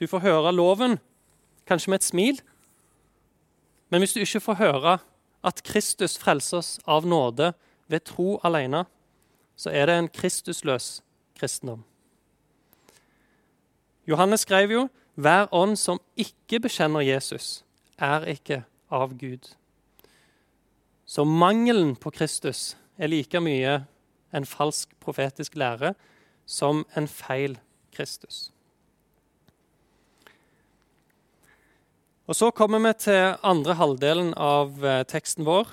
Du 0.00 0.06
får 0.10 0.24
høre 0.24 0.52
loven, 0.52 0.98
kanskje 1.66 1.90
med 1.90 2.00
et 2.00 2.04
smil. 2.10 2.40
Men 3.90 4.00
hvis 4.00 4.12
du 4.12 4.20
ikke 4.20 4.40
får 4.40 4.58
høre 4.58 4.98
at 5.44 5.62
Kristus 5.62 6.18
frelser 6.18 6.58
oss 6.58 6.78
av 6.86 7.06
nåde 7.06 7.52
ved 7.86 8.00
tro 8.10 8.40
alene, 8.42 8.84
så 9.56 9.70
er 9.70 9.86
det 9.86 9.98
en 9.98 10.08
kristusløs 10.08 11.04
kristendom. 11.38 11.84
Johannes 14.06 14.44
skrev 14.44 14.72
jo 14.72 14.88
hver 15.14 15.46
ånd 15.54 15.78
som 15.78 16.00
ikke 16.16 16.60
bekjenner 16.66 17.04
Jesus, 17.06 17.64
er 17.98 18.26
ikke 18.28 18.64
av 18.90 19.14
Gud. 19.18 19.54
Så 21.06 21.24
mangelen 21.24 21.94
på 21.96 22.10
Kristus 22.10 22.76
er 22.98 23.12
like 23.12 23.40
mye 23.40 23.84
en 24.34 24.46
falsk 24.48 24.90
profetisk 25.00 25.54
lære 25.54 25.94
som 26.46 26.84
en 26.96 27.08
feil 27.08 27.58
Kristus. 27.94 28.50
Og 32.26 32.36
Så 32.36 32.50
kommer 32.50 32.78
vi 32.78 32.92
til 32.98 33.36
andre 33.42 33.74
halvdelen 33.74 34.34
av 34.36 34.84
eh, 34.84 35.04
teksten 35.04 35.44
vår. 35.44 35.68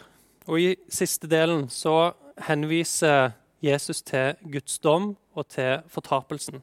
Og 0.47 0.59
I 0.59 0.75
siste 0.89 1.27
delen 1.27 1.69
så 1.69 2.11
henviser 2.37 3.31
Jesus 3.63 4.01
til 4.01 4.35
Guds 4.51 4.79
dom 4.79 5.15
og 5.33 5.47
til 5.47 5.79
fortapelsen. 5.87 6.61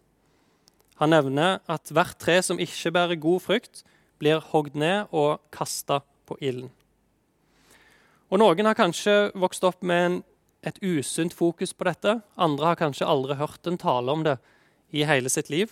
Han 0.98 1.14
nevner 1.14 1.60
at 1.70 1.92
hvert 1.94 2.18
tre 2.18 2.40
som 2.42 2.58
ikke 2.58 2.92
bærer 2.94 3.20
god 3.22 3.44
frukt, 3.44 3.84
blir 4.18 4.42
hogd 4.50 4.74
ned 4.78 5.12
og 5.14 5.38
kasta 5.54 6.00
på 6.26 6.36
ilden. 6.42 6.72
Og 8.28 8.42
Noen 8.42 8.66
har 8.68 8.76
kanskje 8.76 9.30
vokst 9.38 9.64
opp 9.64 9.84
med 9.86 10.04
en, 10.04 10.16
et 10.66 10.78
usunt 10.82 11.32
fokus 11.32 11.72
på 11.72 11.86
dette. 11.86 12.18
Andre 12.36 12.72
har 12.72 12.80
kanskje 12.80 13.06
aldri 13.08 13.38
hørt 13.38 13.66
en 13.70 13.78
tale 13.78 14.12
om 14.12 14.24
det 14.26 14.36
i 14.90 15.06
hele 15.06 15.30
sitt 15.32 15.52
liv. 15.54 15.70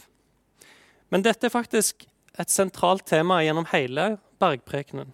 Men 1.11 1.27
dette 1.27 1.49
er 1.49 1.53
faktisk 1.53 2.07
et 2.39 2.53
sentralt 2.53 3.07
tema 3.09 3.43
gjennom 3.45 3.67
hele 3.73 4.17
bergprekenen. 4.41 5.13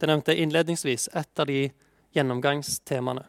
Det 0.00 0.08
nevnte 0.08 0.32
jeg 0.32 0.46
innledningsvis, 0.46 1.10
et 1.14 1.40
av 1.40 1.48
de 1.48 1.68
gjennomgangstemaene. 2.16 3.24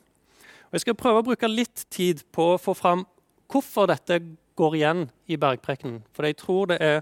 Og 0.71 0.77
jeg 0.77 0.85
skal 0.85 0.99
prøve 0.99 1.21
å 1.21 1.27
bruke 1.27 1.49
litt 1.51 1.85
tid 1.91 2.23
på 2.31 2.53
å 2.53 2.61
få 2.61 2.75
fram 2.77 3.03
hvorfor 3.51 3.89
dette 3.91 4.21
går 4.55 4.75
igjen 4.75 5.07
i 5.27 5.37
bergprekenen. 5.39 6.01
For 6.13 6.27
jeg 6.27 6.37
tror 6.41 6.71
det 6.71 6.79
er 6.81 7.01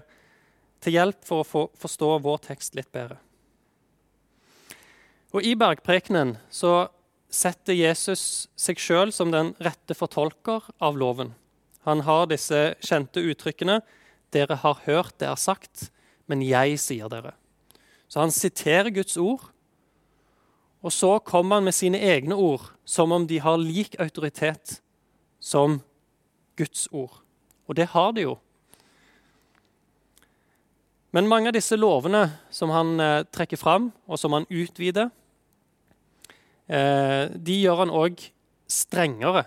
til 0.80 0.96
hjelp 0.96 1.24
for 1.26 1.42
å 1.44 1.66
forstå 1.76 2.14
vår 2.24 2.40
tekst 2.46 2.78
litt 2.78 2.90
bedre. 2.92 3.18
Og 5.30 5.44
I 5.46 5.54
bergprekenen 5.58 6.36
så 6.50 6.88
setter 7.30 7.76
Jesus 7.76 8.48
seg 8.58 8.80
sjøl 8.82 9.12
som 9.14 9.30
den 9.30 9.52
rette 9.62 9.94
fortolker 9.94 10.66
av 10.82 10.98
loven. 10.98 11.34
Han 11.86 12.02
har 12.04 12.26
disse 12.30 12.74
kjente 12.84 13.22
uttrykkene 13.22 13.80
'Dere 14.30 14.56
har 14.62 14.82
hørt 14.86 15.18
det 15.18 15.26
er 15.28 15.38
sagt, 15.38 15.90
men 16.26 16.42
jeg 16.42 16.78
sier 16.78 17.08
dere'. 17.08 17.34
Så 18.08 18.20
han 18.20 18.30
siterer 18.30 18.90
Guds 18.90 19.16
ord, 19.16 19.50
og 20.82 20.92
så 20.92 21.18
kommer 21.18 21.56
han 21.56 21.64
med 21.64 21.74
sine 21.74 21.98
egne 21.98 22.34
ord 22.34 22.72
som 22.84 23.12
om 23.12 23.26
de 23.26 23.38
har 23.38 23.58
lik 23.58 23.96
autoritet 23.98 24.80
som 25.40 25.80
Guds 26.56 26.88
ord. 26.92 27.22
Og 27.70 27.76
det 27.78 27.92
har 27.92 28.10
de 28.16 28.26
jo. 28.26 28.34
Men 31.14 31.30
mange 31.30 31.50
av 31.50 31.54
disse 31.54 31.78
lovene 31.78 32.24
som 32.54 32.70
han 32.74 32.98
eh, 33.02 33.22
trekker 33.30 33.58
fram, 33.58 33.90
og 34.10 34.18
som 34.18 34.34
han 34.34 34.46
utvider, 34.50 35.10
eh, 36.66 37.30
de 37.30 37.56
gjør 37.62 37.84
han 37.84 37.94
òg 37.94 38.22
strengere. 38.70 39.44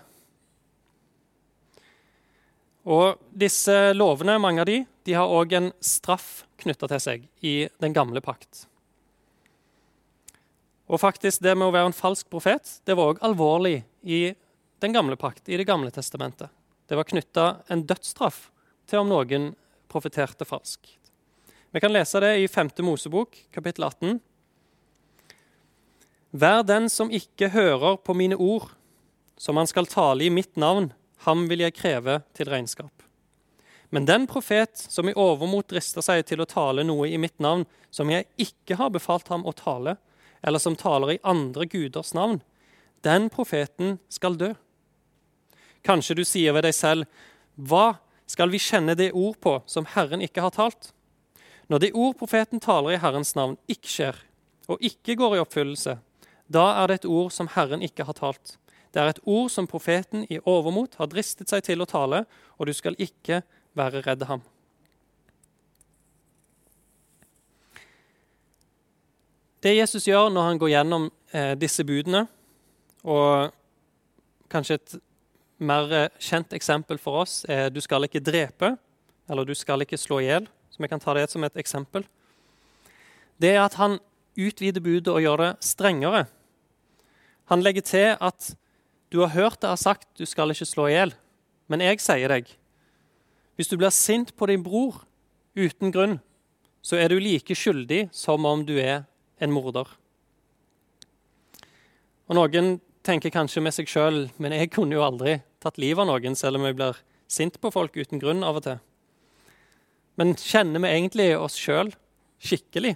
Og 2.84 3.20
disse 3.32 3.76
lovene, 3.96 4.36
mange 4.40 4.64
av 4.64 4.68
de, 4.68 4.82
de 5.08 5.16
har 5.16 5.32
òg 5.32 5.56
en 5.56 5.70
straff 5.84 6.44
knytta 6.60 6.88
til 6.92 7.00
seg 7.00 7.28
i 7.44 7.54
den 7.80 7.96
gamle 7.96 8.20
pakt. 8.24 8.66
Og 10.84 11.00
faktisk, 11.00 11.40
det 11.44 11.56
med 11.56 11.70
å 11.70 11.72
være 11.72 11.92
en 11.92 11.96
falsk 11.96 12.28
profet 12.32 12.78
det 12.84 12.96
var 12.96 13.14
òg 13.14 13.24
alvorlig 13.24 13.78
i 14.04 14.26
den 14.84 14.92
gamle 14.92 15.16
pakt, 15.16 15.48
i 15.48 15.56
Det 15.56 15.64
gamle 15.64 15.88
testamentet. 15.92 16.52
Det 16.88 16.96
var 16.98 17.08
knytta 17.08 17.46
en 17.72 17.86
dødsstraff 17.88 18.50
til 18.90 19.00
om 19.00 19.08
noen 19.08 19.52
profeterte 19.88 20.46
falskt. 20.48 20.98
Vi 21.74 21.80
kan 21.82 21.92
lese 21.92 22.20
det 22.22 22.36
i 22.38 22.48
5. 22.48 22.70
Mosebok, 22.86 23.34
kapittel 23.50 23.86
18. 23.88 24.18
Vær 26.34 26.62
den 26.66 26.86
som 26.90 27.10
ikke 27.10 27.48
hører 27.54 27.96
på 28.02 28.14
mine 28.14 28.36
ord, 28.36 28.68
som 29.38 29.58
han 29.58 29.66
skal 29.70 29.88
tale 29.90 30.26
i 30.26 30.30
mitt 30.30 30.54
navn, 30.60 30.92
ham 31.26 31.48
vil 31.50 31.64
jeg 31.64 31.74
kreve 31.78 32.20
til 32.36 32.50
regnskap. 32.52 32.92
Men 33.94 34.06
den 34.06 34.26
profet 34.26 34.78
som 34.78 35.08
i 35.08 35.14
overmot 35.14 35.68
drister 35.70 36.02
seg 36.02 36.24
til 36.26 36.42
å 36.42 36.48
tale 36.50 36.82
noe 36.86 37.06
i 37.06 37.18
mitt 37.20 37.38
navn, 37.42 37.62
som 37.94 38.10
jeg 38.10 38.26
ikke 38.40 38.78
har 38.80 38.90
befalt 38.94 39.30
ham 39.30 39.46
å 39.46 39.54
tale, 39.54 39.96
eller 40.42 40.62
som 40.62 40.76
taler 40.76 41.14
i 41.14 41.22
andre 41.22 41.66
guders 41.70 42.10
navn, 42.14 42.40
den 43.06 43.28
profeten 43.30 43.98
skal 44.12 44.38
dø. 44.40 44.50
Kanskje 45.84 46.16
du 46.16 46.24
sier 46.24 46.54
ved 46.56 46.64
deg 46.64 46.74
selv, 46.76 47.04
hva 47.54 47.98
skal 48.30 48.50
vi 48.50 48.60
kjenne 48.62 48.96
det 48.96 49.12
ord 49.12 49.36
på 49.44 49.58
som 49.68 49.86
Herren 49.94 50.24
ikke 50.24 50.42
har 50.44 50.54
talt? 50.56 50.90
Når 51.68 51.80
det 51.80 51.94
ord 51.96 52.16
profeten 52.20 52.60
taler 52.60 52.96
i 52.96 53.00
Herrens 53.00 53.34
navn, 53.36 53.58
ikke 53.68 53.90
skjer, 53.90 54.18
og 54.68 54.80
ikke 54.84 55.16
går 55.20 55.36
i 55.36 55.42
oppfyllelse, 55.44 55.98
da 56.48 56.64
er 56.82 56.88
det 56.88 57.00
et 57.00 57.08
ord 57.08 57.32
som 57.32 57.48
Herren 57.52 57.84
ikke 57.84 58.04
har 58.08 58.16
talt. 58.16 58.56
Det 58.92 59.02
er 59.02 59.10
et 59.10 59.22
ord 59.24 59.48
som 59.50 59.68
profeten 59.68 60.26
i 60.30 60.40
overmot 60.40 60.96
har 61.00 61.08
dristet 61.10 61.50
seg 61.50 61.64
til 61.66 61.82
å 61.82 61.88
tale, 61.88 62.24
og 62.58 62.68
du 62.68 62.74
skal 62.76 62.96
ikke 63.00 63.42
være 63.74 64.04
redd 64.04 64.24
ham. 64.28 64.44
Det 69.64 69.72
Jesus 69.72 70.04
gjør 70.06 70.28
når 70.28 70.48
han 70.50 70.60
går 70.60 70.72
gjennom 70.74 71.08
eh, 71.32 71.54
disse 71.56 71.84
budene, 71.88 72.26
og 73.04 73.50
kanskje 74.52 74.76
et 74.76 74.96
mer 75.58 75.92
eh, 75.92 76.08
kjent 76.18 76.52
eksempel 76.56 76.98
for 76.98 77.22
oss 77.22 77.44
er 77.48 77.70
'du 77.70 77.80
skal 77.80 78.04
ikke 78.04 78.20
drepe', 78.20 78.76
eller 79.28 79.44
'du 79.44 79.54
skal 79.54 79.80
ikke 79.80 79.98
slå 79.98 80.18
i 80.18 80.28
hjel', 80.28 80.48
så 80.70 80.78
vi 80.78 80.88
kan 80.88 81.00
ta 81.00 81.14
det 81.14 81.30
som 81.30 81.44
et 81.44 81.56
eksempel. 81.56 82.04
Det 83.40 83.50
er 83.54 83.64
at 83.64 83.74
han 83.74 83.98
utvider 84.38 84.80
budet 84.80 85.08
og 85.08 85.22
gjør 85.22 85.36
det 85.36 85.56
strengere. 85.60 86.26
Han 87.46 87.62
legger 87.62 87.82
til 87.82 88.16
at 88.20 88.56
du 89.12 89.20
har 89.20 89.28
hørt 89.28 89.60
det 89.62 89.70
er 89.70 89.76
sagt 89.76 90.08
du 90.18 90.26
skal 90.26 90.50
ikke 90.50 90.66
slå 90.66 90.86
i 90.86 90.96
hjel. 90.96 91.14
Men 91.68 91.80
jeg 91.80 92.00
sier 92.00 92.28
deg, 92.28 92.48
hvis 93.56 93.68
du 93.68 93.76
blir 93.76 93.90
sint 93.94 94.34
på 94.36 94.46
din 94.46 94.62
bror 94.62 95.04
uten 95.56 95.92
grunn, 95.92 96.20
så 96.82 96.96
er 96.96 97.08
du 97.08 97.18
like 97.18 97.54
skyldig 97.54 98.08
som 98.12 98.44
om 98.44 98.64
du 98.66 98.74
er 98.76 99.04
en 99.40 99.52
morder. 99.54 99.86
Og 102.28 102.36
Noen 102.36 102.78
tenker 103.04 103.32
kanskje 103.32 103.62
med 103.64 103.74
seg 103.76 103.90
sjøl 103.90 104.24
men 104.40 104.54
jeg 104.56 104.72
kunne 104.74 104.96
jo 104.96 105.04
aldri 105.04 105.38
tatt 105.62 105.80
livet 105.80 106.04
av 106.04 106.10
noen, 106.10 106.36
selv 106.36 106.58
om 106.58 106.66
jeg 106.68 106.76
blir 106.78 107.00
sint 107.30 107.58
på 107.60 107.72
folk 107.72 107.96
uten 107.96 108.20
grunn 108.22 108.44
av 108.46 108.60
og 108.60 108.66
til. 108.66 108.80
Men 110.20 110.34
kjenner 110.38 110.82
vi 110.84 110.92
egentlig 110.92 111.28
oss 111.36 111.56
sjøl 111.58 111.90
skikkelig? 112.44 112.94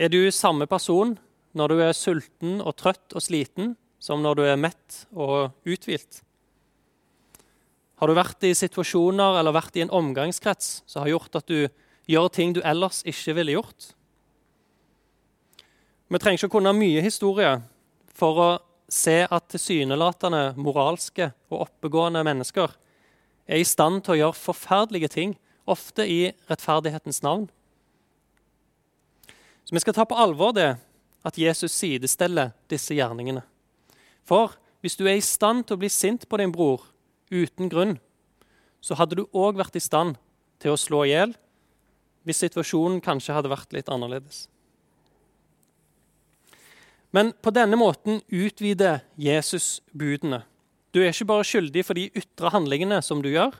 Er 0.00 0.12
du 0.12 0.30
samme 0.32 0.66
person 0.70 1.16
når 1.52 1.72
du 1.72 1.82
er 1.84 1.96
sulten 1.96 2.60
og 2.62 2.76
trøtt 2.80 3.12
og 3.12 3.24
sliten, 3.24 3.74
som 4.02 4.22
når 4.24 4.38
du 4.38 4.44
er 4.46 4.60
mett 4.60 5.02
og 5.12 5.52
uthvilt? 5.68 6.22
Har 8.00 8.10
du 8.10 8.16
vært 8.18 8.42
i 8.48 8.54
situasjoner 8.56 9.38
eller 9.38 9.54
vært 9.54 9.76
i 9.78 9.84
en 9.84 9.92
omgangskrets 9.94 10.80
som 10.90 11.04
har 11.04 11.12
gjort 11.12 11.36
at 11.38 11.50
du 11.50 11.68
gjør 12.10 12.32
ting 12.34 12.56
du 12.56 12.62
ellers 12.66 13.04
ikke 13.06 13.36
ville 13.36 13.54
gjort? 13.58 13.92
Vi 16.10 16.20
trenger 16.20 16.40
ikke 16.40 16.50
å 16.50 16.56
kunne 16.56 16.74
mye 16.76 17.04
historie 17.04 17.52
for 18.16 18.40
å 18.40 18.50
se 18.92 19.22
at 19.24 19.48
tilsynelatende 19.52 20.52
moralske 20.60 21.30
og 21.50 21.66
oppegående 21.66 22.22
mennesker 22.26 22.74
er 23.48 23.62
i 23.62 23.66
stand 23.66 24.04
til 24.04 24.14
å 24.14 24.20
gjøre 24.20 24.38
forferdelige 24.38 25.10
ting, 25.12 25.34
ofte 25.66 26.04
i 26.04 26.32
rettferdighetens 26.50 27.22
navn. 27.24 27.46
Så 29.64 29.74
Vi 29.74 29.80
skal 29.80 29.94
ta 29.94 30.04
på 30.04 30.18
alvor 30.18 30.52
det 30.52 30.76
at 31.24 31.38
Jesus 31.38 31.72
sidesteller 31.72 32.52
disse 32.68 32.94
gjerningene. 32.94 33.44
For 34.26 34.56
hvis 34.82 34.98
du 34.98 35.06
er 35.06 35.16
i 35.16 35.24
stand 35.24 35.66
til 35.66 35.78
å 35.78 35.82
bli 35.82 35.90
sint 35.92 36.26
på 36.28 36.38
din 36.40 36.52
bror 36.52 36.82
uten 37.30 37.70
grunn, 37.70 37.98
så 38.82 38.98
hadde 38.98 39.20
du 39.20 39.28
òg 39.30 39.56
vært 39.56 39.78
i 39.78 39.82
stand 39.82 40.18
til 40.62 40.74
å 40.74 40.80
slå 40.80 41.04
i 41.06 41.12
hjel 41.14 41.36
hvis 42.26 42.42
situasjonen 42.44 43.00
kanskje 43.02 43.34
hadde 43.34 43.50
vært 43.50 43.72
litt 43.74 43.88
annerledes. 43.90 44.46
Men 47.12 47.32
på 47.44 47.52
denne 47.52 47.76
måten 47.76 48.22
utvider 48.28 49.02
Jesus 49.20 49.82
budene. 49.92 50.42
Du 50.92 51.00
er 51.02 51.12
ikke 51.12 51.28
bare 51.28 51.44
skyldig 51.46 51.84
for 51.84 51.96
de 51.96 52.08
ytre 52.16 52.52
handlingene 52.52 53.00
som 53.04 53.20
du 53.24 53.30
gjør. 53.32 53.54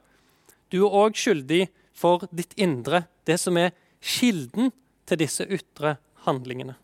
Du 0.72 0.82
er 0.82 0.96
òg 1.02 1.16
skyldig 1.20 1.66
for 1.92 2.24
ditt 2.32 2.54
indre, 2.56 3.04
det 3.28 3.38
som 3.40 3.56
er 3.60 3.74
kilden 4.00 4.72
til 5.08 5.20
disse 5.20 5.44
ytre 5.44 5.98
handlingene. 6.24 6.78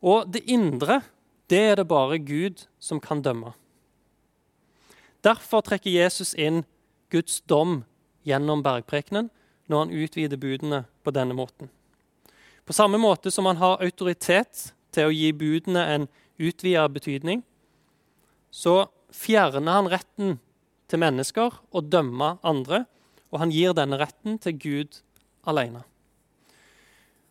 Og 0.00 0.28
det 0.32 0.44
indre 0.48 1.00
det 1.50 1.60
er 1.72 1.80
det 1.80 1.88
bare 1.90 2.20
Gud 2.22 2.66
som 2.78 3.00
kan 3.02 3.24
dømme. 3.24 3.52
Derfor 5.24 5.64
trekker 5.66 5.90
Jesus 5.90 6.32
inn 6.38 6.62
Guds 7.10 7.40
dom 7.40 7.82
gjennom 8.24 8.62
bergprekenen 8.64 9.28
når 9.70 9.84
han 9.84 9.94
utvider 10.04 10.40
budene 10.40 10.84
på 11.04 11.12
denne 11.14 11.34
måten. 11.36 11.68
På 12.64 12.76
samme 12.76 13.00
måte 13.02 13.32
som 13.34 13.48
han 13.50 13.58
har 13.60 13.82
autoritet 13.82 14.70
til 14.94 15.08
å 15.08 15.14
gi 15.14 15.30
budene 15.36 15.84
en 15.94 16.08
utvida 16.40 16.86
betydning, 16.92 17.42
så 18.50 18.88
fjerner 19.14 19.78
han 19.78 19.90
retten 19.90 20.38
til 20.90 21.02
mennesker 21.02 21.60
å 21.70 21.82
dømme 21.84 22.36
andre, 22.46 22.84
og 23.30 23.42
han 23.44 23.54
gir 23.54 23.74
denne 23.78 23.98
retten 24.00 24.38
til 24.42 24.58
Gud 24.58 25.00
alene. 25.46 25.84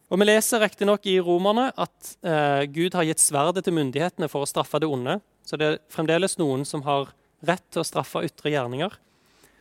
Og 0.09 0.17
Vi 0.17 0.25
leser 0.25 0.63
riktignok 0.63 1.05
i 1.05 1.19
Romerne 1.21 1.67
at 1.77 2.15
eh, 2.25 2.65
Gud 2.65 2.95
har 2.97 3.05
gitt 3.05 3.21
sverdet 3.21 3.67
til 3.67 3.75
myndighetene 3.77 4.29
for 4.31 4.41
å 4.41 4.49
straffe 4.49 4.79
det 4.81 4.89
onde. 4.89 5.19
Så 5.45 5.59
det 5.59 5.67
er 5.67 5.81
fremdeles 5.93 6.39
noen 6.41 6.65
som 6.65 6.81
har 6.87 7.11
rett 7.45 7.65
til 7.69 7.83
å 7.83 7.87
straffe 7.87 8.23
ytre 8.25 8.49
gjerninger. 8.55 8.95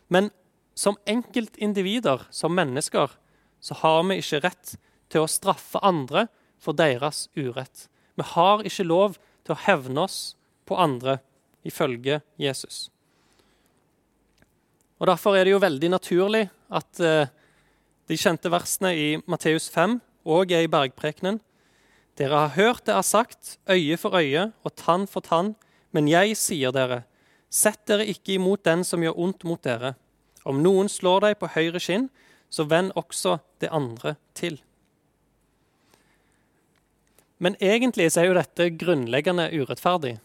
Men 0.09 0.31
som 0.73 0.97
enkeltindivider, 1.05 2.25
som 2.33 2.55
mennesker, 2.55 3.13
så 3.61 3.77
har 3.83 4.01
vi 4.09 4.17
ikke 4.23 4.41
rett 4.47 4.73
til 5.11 5.25
å 5.25 5.29
straffe 5.29 5.81
andre 5.85 6.25
for 6.59 6.75
deres 6.77 7.27
urett. 7.37 7.87
Vi 8.19 8.25
har 8.35 8.63
ikke 8.67 8.87
lov 8.87 9.17
til 9.47 9.55
å 9.55 9.61
hevne 9.65 10.05
oss 10.05 10.35
på 10.67 10.77
andre, 10.77 11.19
ifølge 11.65 12.21
Jesus. 12.39 12.87
Og 14.99 15.07
Derfor 15.07 15.35
er 15.35 15.47
det 15.47 15.53
jo 15.55 15.63
veldig 15.63 15.89
naturlig 15.91 16.45
at 16.75 16.99
eh, 16.99 17.31
de 18.09 18.17
kjente 18.19 18.51
versene 18.51 18.91
i 18.95 19.07
Matteus 19.29 19.69
5 19.71 19.99
og 20.29 20.51
er 20.51 20.65
i 20.65 20.71
bergprekenen. 20.71 21.39
Dere 22.19 22.43
har 22.43 22.55
hørt 22.57 22.85
det 22.87 22.95
er 22.95 23.07
sagt, 23.07 23.57
øye 23.69 23.97
for 23.97 24.17
øye 24.19 24.51
og 24.63 24.75
tann 24.75 25.07
for 25.07 25.23
tann, 25.23 25.53
men 25.95 26.09
jeg 26.11 26.35
sier 26.37 26.75
dere, 26.75 27.03
sett 27.49 27.85
dere 27.87 28.07
ikke 28.11 28.35
imot 28.35 28.65
den 28.67 28.83
som 28.83 29.03
gjør 29.03 29.17
ondt 29.23 29.45
mot 29.47 29.61
dere. 29.63 29.95
Om 30.43 30.59
noen 30.63 30.91
slår 30.91 31.27
deg 31.27 31.39
på 31.39 31.51
høyre 31.55 31.79
skinn, 31.79 32.09
så 32.49 32.65
vend 32.67 32.91
også 32.99 33.37
det 33.61 33.71
andre 33.71 34.17
til. 34.35 34.59
Men 37.39 37.55
egentlig 37.63 38.09
er 38.11 38.27
jo 38.27 38.35
dette 38.35 38.69
grunnleggende 38.75 39.47
urettferdig. 39.55 40.17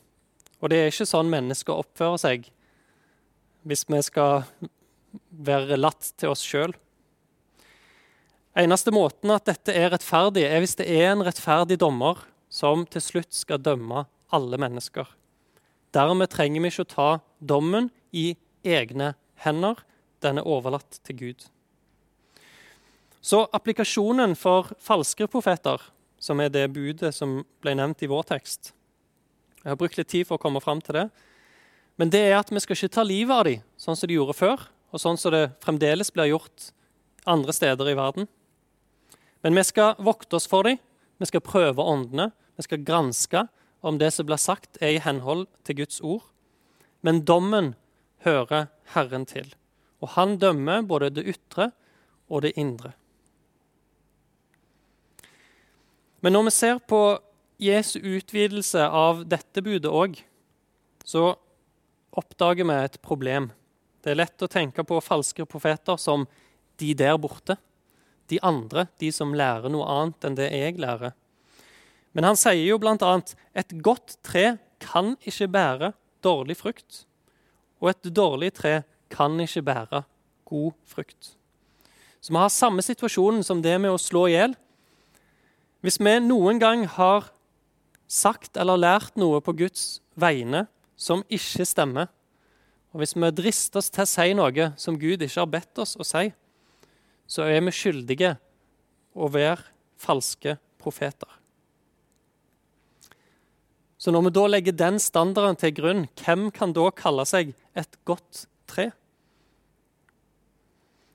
Og 0.61 0.71
det 0.71 0.81
er 0.81 0.91
ikke 0.91 1.07
sånn 1.07 1.31
mennesker 1.31 1.83
oppfører 1.85 2.21
seg 2.21 2.49
hvis 3.65 3.87
vi 3.89 4.01
skal 4.05 4.43
være 5.31 5.79
latt 5.79 6.11
til 6.21 6.35
oss 6.35 6.43
sjøl. 6.45 6.75
Eneste 8.59 8.93
måten 8.95 9.33
at 9.35 9.47
dette 9.49 9.73
er 9.75 9.91
rettferdig, 9.95 10.45
er 10.47 10.61
hvis 10.63 10.77
det 10.79 10.87
er 10.91 11.13
en 11.13 11.25
rettferdig 11.27 11.79
dommer 11.81 12.21
som 12.53 12.85
til 12.87 13.03
slutt 13.03 13.35
skal 13.35 13.63
dømme 13.63 14.05
alle 14.35 14.61
mennesker. 14.61 15.09
Dermed 15.95 16.31
trenger 16.31 16.63
vi 16.63 16.71
ikke 16.71 16.85
å 16.87 16.93
ta 16.93 17.09
dommen 17.39 17.91
i 18.15 18.35
egne 18.67 19.15
hender. 19.43 19.81
Den 20.23 20.41
er 20.41 20.49
overlatt 20.49 21.01
til 21.07 21.19
Gud. 21.19 21.47
Så 23.25 23.47
applikasjonen 23.57 24.35
for 24.37 24.75
falske 24.83 25.27
profeter, 25.31 25.81
som 26.25 26.41
er 26.41 26.53
det 26.53 26.71
budet 26.73 27.13
som 27.13 27.43
ble 27.61 27.75
nevnt 27.77 28.03
i 28.05 28.09
vår 28.09 28.25
tekst 28.33 28.73
Jeg 29.61 29.73
har 29.73 29.81
brukt 29.81 29.99
litt 29.99 30.09
tid 30.13 30.29
for 30.29 30.39
å 30.39 30.43
komme 30.43 30.61
fram 30.61 30.81
til 30.85 30.97
det. 30.99 31.09
Men 31.97 32.11
det 32.13 32.21
er 32.27 32.35
at 32.37 32.51
vi 32.53 32.61
skal 32.61 32.77
ikke 32.77 32.97
ta 32.97 33.05
livet 33.07 33.33
av 33.33 33.45
dem, 33.49 33.63
sånn 33.81 33.97
som 33.97 34.11
de 34.11 34.17
gjorde 34.19 34.35
før, 34.37 34.65
og 34.93 35.01
sånn 35.01 35.17
som 35.21 35.33
det 35.33 35.55
fremdeles 35.65 36.11
blir 36.13 36.35
gjort 36.35 36.67
andre 37.25 37.55
steder 37.57 37.89
i 37.89 37.97
verden. 37.97 38.29
Men 39.41 39.57
vi 39.57 39.65
skal 39.65 39.97
vokte 40.05 40.37
oss 40.37 40.49
for 40.51 40.69
dem, 40.69 40.81
vi 41.17 41.29
skal 41.31 41.45
prøve 41.45 41.81
åndene, 41.81 42.29
vi 42.59 42.67
skal 42.67 42.85
granske 42.85 43.47
om 43.85 43.97
det 44.01 44.11
som 44.13 44.29
blir 44.29 44.41
sagt, 44.41 44.77
er 44.81 44.97
i 44.97 45.03
henhold 45.05 45.47
til 45.65 45.81
Guds 45.83 46.01
ord. 46.05 46.27
Men 47.05 47.23
dommen 47.25 47.73
hører 48.25 48.69
Herren 48.95 49.25
til, 49.29 49.53
og 50.01 50.15
han 50.19 50.39
dømmer 50.41 50.85
både 50.89 51.13
det 51.15 51.27
ytre 51.35 51.71
og 52.29 52.45
det 52.45 52.55
indre. 52.61 52.95
Men 56.25 56.33
når 56.33 56.47
vi 56.47 56.53
ser 56.57 56.79
på 56.89 56.99
Jesu 57.61 57.99
utvidelse 58.01 58.81
av 58.89 59.27
dette 59.29 59.61
budet 59.61 59.91
òg, 59.93 60.17
så 61.05 61.35
oppdager 62.17 62.65
vi 62.65 62.79
et 62.81 62.97
problem. 63.05 63.51
Det 64.01 64.15
er 64.15 64.23
lett 64.23 64.45
å 64.45 64.49
tenke 64.49 64.87
på 64.89 65.03
falske 65.05 65.45
profeter 65.45 66.01
som 66.01 66.25
de 66.81 66.95
der 66.97 67.19
borte. 67.21 67.59
De 68.33 68.41
andre, 68.41 68.87
de 68.97 69.13
som 69.13 69.37
lærer 69.37 69.69
noe 69.69 69.85
annet 69.85 70.25
enn 70.25 70.39
det 70.39 70.49
jeg 70.49 70.81
lærer. 70.81 71.13
Men 72.17 72.31
han 72.31 72.41
sier 72.41 72.65
jo 72.65 72.81
bl.a.: 72.81 73.13
Et 73.53 73.77
godt 73.85 74.17
tre 74.25 74.57
kan 74.81 75.19
ikke 75.29 75.51
bære 75.53 75.93
dårlig 76.25 76.57
frukt. 76.57 77.05
Og 77.85 77.93
et 77.93 78.13
dårlig 78.17 78.55
tre 78.57 78.79
kan 79.13 79.37
ikke 79.45 79.67
bære 79.69 80.05
god 80.49 80.73
frukt. 80.89 81.35
Så 82.25 82.33
vi 82.33 82.41
har 82.41 82.49
samme 82.49 82.81
situasjonen 82.81 83.45
som 83.45 83.61
det 83.61 83.77
med 83.77 83.93
å 83.93 84.01
slå 84.01 84.31
i 84.31 84.39
hjel. 84.39 84.55
Hvis 85.85 85.99
vi 86.01 86.15
noen 86.25 86.57
gang 86.57 86.87
har 86.89 87.27
sagt 88.09 88.57
eller 88.57 88.81
lært 88.81 89.19
noe 89.21 89.43
på 89.45 89.53
Guds 89.59 89.99
vegne 90.17 90.63
som 90.97 91.21
ikke 91.29 91.67
stemmer, 91.69 92.09
og 92.95 93.03
hvis 93.03 93.13
vi 93.19 93.29
drister 93.37 93.83
oss 93.83 93.91
til 93.93 94.07
å 94.07 94.09
si 94.09 94.33
noe 94.39 94.71
som 94.81 94.97
Gud 94.97 95.21
ikke 95.21 95.43
har 95.43 95.51
bedt 95.53 95.83
oss 95.85 95.93
å 96.01 96.07
si, 96.09 96.31
så 97.29 97.45
er 97.45 97.61
vi 97.67 97.75
skyldige 97.77 98.33
å 99.13 99.29
være 99.29 99.61
falske 100.01 100.57
profeter. 100.81 101.29
Så 104.01 104.13
når 104.13 104.31
vi 104.31 104.35
da 104.39 104.49
legger 104.49 104.81
den 104.81 104.97
standarden 105.01 105.61
til 105.61 105.77
grunn, 105.77 106.07
hvem 106.17 106.49
kan 106.55 106.73
da 106.73 106.89
kalle 106.97 107.29
seg 107.29 107.53
et 107.77 108.01
godt 108.09 108.47
tre? 108.71 108.89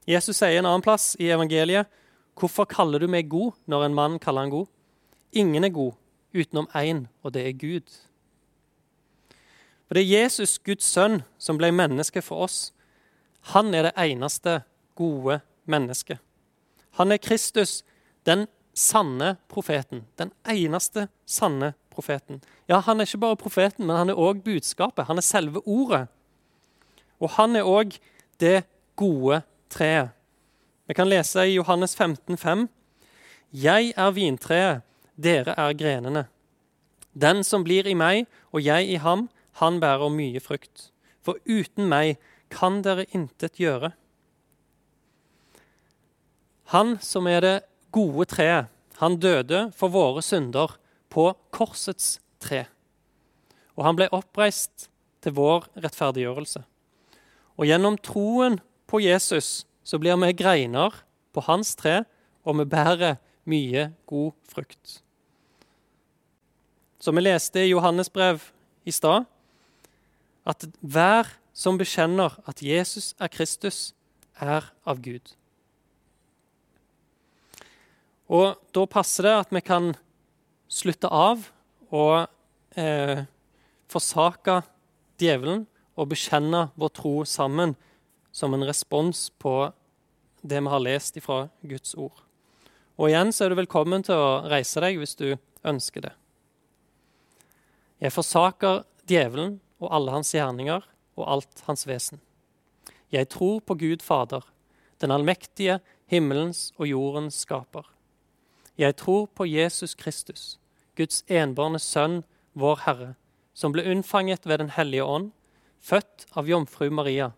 Jesus 0.10 0.38
sier 0.38 0.62
en 0.62 0.69
annen 0.69 0.86
plass 0.86 1.15
i 1.17 1.34
evangeliet 1.34 1.89
Hvorfor 2.39 2.65
kaller 2.65 2.99
du 3.04 3.08
meg 3.12 3.28
god 3.30 3.58
når 3.67 3.86
en 3.86 3.95
mann 3.97 4.19
kaller 4.19 4.45
han 4.45 4.54
god? 4.54 4.67
Ingen 5.36 5.63
er 5.63 5.73
god 5.75 5.93
utenom 6.34 6.69
én, 6.78 7.08
og 7.23 7.34
det 7.34 7.47
er 7.47 7.58
Gud. 7.58 7.89
For 9.88 9.97
det 9.97 10.04
er 10.04 10.21
Jesus, 10.21 10.60
Guds 10.60 10.86
sønn, 10.86 11.23
som 11.38 11.58
ble 11.58 11.71
menneske 11.73 12.21
for 12.21 12.45
oss. 12.45 12.71
Han 13.56 13.73
er 13.73 13.89
det 13.89 13.95
eneste 13.97 14.62
gode 14.95 15.39
mennesket. 15.65 16.19
Han 16.99 17.12
er 17.12 17.17
Kristus, 17.17 17.84
den 18.25 18.45
sanne 18.73 19.36
profeten. 19.49 20.06
Den 20.15 20.32
eneste 20.47 21.08
sanne 21.25 21.73
profeten. 21.89 22.43
Ja, 22.69 22.80
han 22.80 22.99
er 22.99 23.10
ikke 23.10 23.23
bare 23.25 23.36
profeten, 23.36 23.88
men 23.88 23.97
han 23.97 24.10
er 24.13 24.19
òg 24.19 24.43
budskapet. 24.45 25.08
Han 25.10 25.17
er 25.17 25.25
selve 25.25 25.63
ordet. 25.65 26.06
Og 27.19 27.34
han 27.36 27.56
er 27.56 27.67
òg 27.67 27.97
det 28.39 28.63
gode 28.95 29.41
treet. 29.69 30.13
Vi 30.89 30.95
kan 30.97 31.10
lese 31.10 31.43
i 31.45 31.54
Johannes 31.54 31.95
15, 31.95 32.38
5. 32.38 32.63
Jeg 33.54 33.91
er 33.93 34.13
vintreet, 34.15 34.82
dere 35.13 35.54
er 35.54 35.75
grenene. 35.78 36.23
Den 37.13 37.43
som 37.45 37.62
blir 37.62 37.86
i 37.86 37.93
meg 37.93 38.25
og 38.49 38.63
jeg 38.65 38.88
i 38.89 38.97
ham, 38.97 39.28
han 39.62 39.78
bærer 39.78 40.10
mye 40.10 40.41
frukt. 40.41 40.88
For 41.21 41.38
uten 41.45 41.86
meg 41.91 42.17
kan 42.49 42.82
dere 42.82 43.06
intet 43.13 43.62
gjøre. 43.62 43.91
Han 46.73 46.97
som 47.06 47.30
er 47.30 47.45
det 47.45 47.56
gode 47.93 48.25
treet, 48.34 48.73
han 48.97 49.21
døde 49.21 49.67
for 49.78 49.93
våre 49.93 50.25
synder 50.25 50.73
på 51.13 51.30
korsets 51.54 52.17
tre. 52.41 52.65
Og 53.78 53.86
han 53.86 54.02
ble 54.02 54.10
oppreist 54.10 54.89
til 55.21 55.38
vår 55.38 55.69
rettferdiggjørelse. 55.78 56.65
Og 57.62 57.69
gjennom 57.69 58.02
troen 58.02 58.58
på 58.89 59.06
Jesus 59.06 59.68
så 59.89 59.97
blir 59.97 60.17
vi 60.21 60.36
greiner 60.38 60.93
på 61.34 61.41
hans 61.47 61.73
tre, 61.78 62.04
og 62.45 62.60
vi 62.60 62.65
bærer 62.69 63.17
mye 63.49 63.88
god 64.10 64.36
frukt. 64.45 64.99
Som 67.02 67.17
vi 67.17 67.23
leste 67.25 67.63
i 67.63 67.71
Johannes 67.71 68.12
brev 68.13 68.43
i 68.86 68.93
stad, 68.93 69.25
at 70.45 70.67
hver 70.82 71.32
som 71.58 71.80
bekjenner 71.80 72.38
at 72.49 72.62
Jesus 72.62 73.15
er 73.19 73.32
Kristus, 73.34 73.95
er 74.39 74.69
av 74.86 75.02
Gud. 75.02 75.34
Og 78.30 78.62
da 78.75 78.86
passer 78.86 79.25
det 79.25 79.36
at 79.41 79.52
vi 79.52 79.63
kan 79.65 79.91
slutte 80.69 81.10
av 81.10 81.49
og 81.89 82.30
eh, 82.78 83.25
forsake 83.89 84.62
djevelen 85.19 85.65
og 85.97 86.12
bekjenne 86.13 86.67
vår 86.78 86.93
tro 87.02 87.13
sammen 87.25 87.73
som 88.32 88.54
en 88.54 88.63
respons 88.69 89.28
på 89.41 89.71
det 90.41 90.60
vi 90.60 90.67
har 90.67 90.80
lest 90.80 91.17
ifra 91.17 91.47
Guds 91.62 91.95
ord. 91.95 92.23
Og 92.99 93.10
igjen 93.10 93.32
så 93.32 93.45
er 93.45 93.54
du 93.54 93.60
velkommen 93.60 94.04
til 94.04 94.19
å 94.19 94.41
reise 94.52 94.82
deg 94.84 94.99
hvis 94.99 95.15
du 95.19 95.30
ønsker 95.67 96.04
det. 96.04 96.13
Jeg 97.99 98.15
forsaker 98.15 98.84
djevelen 99.08 99.58
og 99.80 99.91
alle 99.95 100.15
hans 100.15 100.32
gjerninger 100.36 100.84
og 101.19 101.23
alt 101.28 101.63
hans 101.67 101.86
vesen. 101.88 102.19
Jeg 103.12 103.30
tror 103.34 103.60
på 103.63 103.75
Gud 103.80 104.04
Fader, 104.06 104.43
den 104.99 105.12
allmektige, 105.12 105.80
himmelens 106.12 106.69
og 106.78 106.88
jordens 106.91 107.41
skaper. 107.43 107.88
Jeg 108.80 108.95
tror 108.99 109.28
på 109.36 109.47
Jesus 109.47 109.95
Kristus, 109.95 110.60
Guds 110.95 111.23
enbårne 111.28 111.80
Sønn, 111.80 112.23
vår 112.54 112.84
Herre, 112.86 113.13
som 113.54 113.71
ble 113.75 113.84
unnfanget 113.88 114.47
ved 114.47 114.60
Den 114.60 114.73
hellige 114.75 115.04
ånd, 115.04 115.32
født 115.80 116.28
av 116.36 116.47
jomfru 116.47 116.89
Maria, 116.91 117.32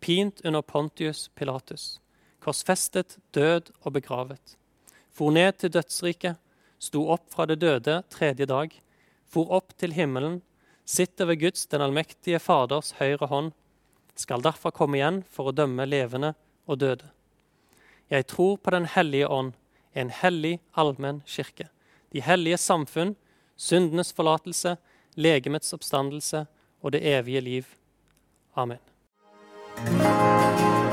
pint 0.00 0.40
under 0.44 0.62
Pontius 0.62 1.28
Pilatus 1.34 2.00
korsfestet, 2.40 3.18
død 3.34 3.72
og 3.84 3.92
begravet. 3.98 4.56
For 5.12 5.32
ned 5.34 5.58
til 5.60 5.72
dødsriket, 5.74 6.38
sto 6.80 7.04
opp 7.12 7.28
fra 7.32 7.46
det 7.46 7.60
døde 7.60 8.00
tredje 8.10 8.46
dag, 8.48 8.72
for 9.28 9.52
opp 9.52 9.74
til 9.78 9.92
himmelen, 9.92 10.40
sitter 10.84 11.28
ved 11.28 11.40
Guds, 11.40 11.66
den 11.66 11.84
allmektige 11.84 12.40
Faders 12.42 12.94
høyre 12.98 13.28
hånd, 13.30 13.52
skal 14.16 14.42
derfor 14.42 14.74
komme 14.74 14.98
igjen 14.98 15.22
for 15.30 15.50
å 15.50 15.54
dømme 15.54 15.86
levende 15.86 16.34
og 16.66 16.80
døde. 16.80 17.10
Jeg 18.10 18.26
tror 18.26 18.56
på 18.56 18.70
Den 18.70 18.86
hellige 18.90 19.28
ånd, 19.28 19.52
en 19.94 20.10
hellig 20.10 20.58
allmenn 20.74 21.22
kirke, 21.26 21.68
de 22.12 22.20
hellige 22.22 22.58
samfunn, 22.58 23.14
syndenes 23.56 24.12
forlatelse, 24.12 24.76
legemets 25.14 25.74
oppstandelse 25.74 26.46
og 26.82 26.92
det 26.92 27.04
evige 27.06 27.40
liv. 27.40 27.66
Amen. 28.56 28.80